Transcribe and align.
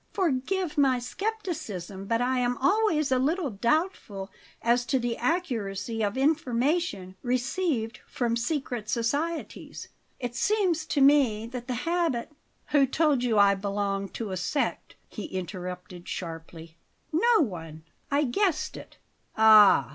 Forgive 0.13 0.79
my 0.79 0.97
scepticism, 0.97 2.05
but 2.07 2.23
I 2.23 2.39
am 2.39 2.57
always 2.57 3.11
a 3.11 3.19
little 3.19 3.51
doubtful 3.51 4.31
as 4.63 4.83
to 4.87 4.97
the 4.97 5.15
accuracy 5.17 6.03
of 6.03 6.17
information 6.17 7.15
received 7.21 7.99
from 8.07 8.35
secret 8.35 8.89
societies. 8.89 9.89
It 10.19 10.33
seems 10.35 10.87
to 10.87 11.01
me 11.01 11.45
that 11.45 11.67
the 11.67 11.75
habit" 11.85 12.31
"Who 12.71 12.87
told 12.87 13.23
you 13.23 13.37
I 13.37 13.53
belonged 13.53 14.15
to 14.15 14.31
a 14.31 14.37
'sect'?" 14.37 14.95
he 15.07 15.25
interrupted 15.25 16.07
sharply. 16.07 16.77
"No 17.13 17.41
one; 17.43 17.83
I 18.09 18.23
guessed 18.23 18.77
it." 18.77 18.97
"Ah!" 19.37 19.89